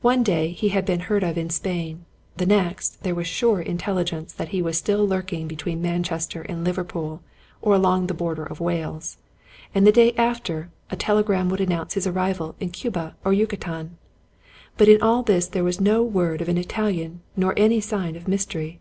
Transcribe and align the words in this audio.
One 0.00 0.22
day, 0.22 0.52
he 0.52 0.70
had 0.70 0.86
been 0.86 1.00
heard 1.00 1.22
of 1.22 1.36
in 1.36 1.50
Spain; 1.50 2.06
the 2.38 2.46
next, 2.46 3.02
there 3.02 3.14
was 3.14 3.26
sure 3.26 3.60
intelligence 3.60 4.32
that 4.32 4.48
he 4.56 4.62
was 4.62 4.78
still 4.78 5.06
lurking 5.06 5.46
between 5.46 5.82
Man 5.82 6.02
chester 6.02 6.40
and 6.40 6.64
Liverpool, 6.64 7.20
or 7.60 7.74
along 7.74 8.06
the 8.06 8.14
border 8.14 8.42
of 8.46 8.58
Wales; 8.60 9.18
and 9.74 9.86
the 9.86 9.92
day 9.92 10.14
after, 10.16 10.70
a 10.90 10.96
telegram 10.96 11.50
would 11.50 11.60
announce 11.60 11.92
his 11.92 12.06
arrival 12.06 12.54
in 12.58 12.70
Cuba 12.70 13.16
or 13.22 13.34
Yucatan. 13.34 13.98
But 14.78 14.88
in 14.88 15.02
all 15.02 15.22
this 15.22 15.46
there 15.46 15.62
was 15.62 15.78
no 15.78 16.02
word 16.02 16.40
of 16.40 16.48
an 16.48 16.56
ItaHan, 16.56 17.18
nor 17.36 17.52
any 17.58 17.82
sign 17.82 18.16
of 18.16 18.26
mystery. 18.26 18.80